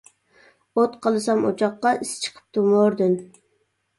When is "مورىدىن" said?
2.71-3.15